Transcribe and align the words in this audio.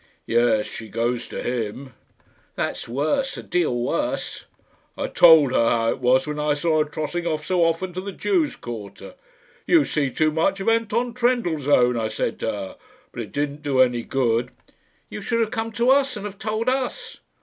"Yes; 0.25 0.65
she 0.65 0.87
goes 0.89 1.27
to 1.27 1.43
him." 1.43 1.93
"That's 2.55 2.87
worse 2.87 3.37
a 3.37 3.43
deal 3.43 3.77
worse." 3.79 4.45
"I 4.97 5.05
told 5.05 5.51
her 5.51 5.69
how 5.69 5.89
it 5.91 5.99
was 5.99 6.25
when 6.25 6.39
I 6.39 6.55
saw 6.55 6.79
her 6.79 6.89
trotting 6.89 7.27
off 7.27 7.45
so 7.45 7.63
often 7.63 7.93
to 7.93 8.01
the 8.01 8.11
Jews' 8.11 8.55
quarter. 8.55 9.13
'You 9.67 9.85
see 9.85 10.09
too 10.09 10.31
much 10.31 10.59
of 10.59 10.69
Anton 10.69 11.13
Trendellsohn,' 11.13 11.99
I 11.99 12.07
said 12.07 12.39
to 12.39 12.51
her; 12.51 12.77
but 13.11 13.21
it 13.21 13.31
didn't 13.31 13.61
do 13.61 13.79
any 13.79 14.01
good." 14.01 14.49
"You 15.11 15.21
should 15.21 15.39
have 15.41 15.51
come 15.51 15.71
to 15.73 15.91
us, 15.91 16.17
and 16.17 16.25
have 16.25 16.39
told 16.39 16.67
us." 16.67 17.19